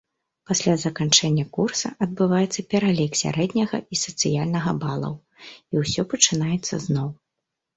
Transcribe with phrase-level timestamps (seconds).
[0.51, 5.15] Пасля заканчэння курса адбываецца пералік сярэдняга і сацыяльнага балаў,
[5.71, 7.09] і ўсё пачынаецца зноў.